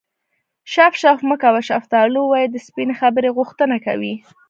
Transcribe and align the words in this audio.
شف 0.73 0.93
شف 1.01 1.19
مه 1.29 1.35
کوه 1.43 1.61
شفتالو 1.69 2.21
ووایه 2.23 2.47
د 2.51 2.55
سپینې 2.67 2.93
خبرې 3.01 3.29
غوښتنه 3.37 3.77
کوي 3.85 4.13